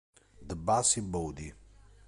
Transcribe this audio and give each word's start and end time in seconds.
The 0.47 0.55
Busy 0.55 0.99
Body 1.01 1.53